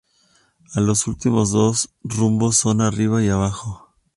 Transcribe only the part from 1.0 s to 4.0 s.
últimos dos rumbos son arriba y abajo.